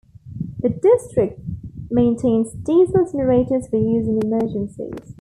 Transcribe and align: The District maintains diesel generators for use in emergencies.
The 0.61 0.69
District 0.69 1.39
maintains 1.91 2.53
diesel 2.53 3.05
generators 3.11 3.67
for 3.67 3.75
use 3.77 4.07
in 4.07 4.17
emergencies. 4.25 5.07